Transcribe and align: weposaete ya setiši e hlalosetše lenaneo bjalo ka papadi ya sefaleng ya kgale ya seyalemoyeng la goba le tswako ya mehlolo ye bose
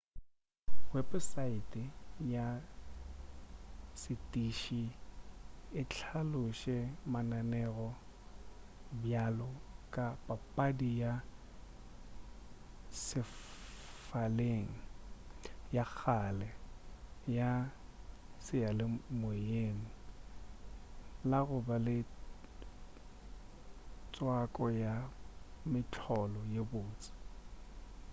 weposaete 0.93 1.81
ya 2.33 2.45
setiši 4.01 4.83
e 5.81 5.81
hlalosetše 5.95 6.77
lenaneo 7.13 7.87
bjalo 9.01 9.49
ka 9.93 10.05
papadi 10.25 10.89
ya 11.03 11.13
sefaleng 13.05 14.69
ya 15.75 15.83
kgale 15.99 16.49
ya 17.37 17.49
seyalemoyeng 18.45 19.79
la 21.29 21.39
goba 21.49 21.77
le 21.85 21.97
tswako 24.13 24.65
ya 24.83 24.93
mehlolo 25.71 26.41
ye 26.55 26.63
bose 26.71 27.11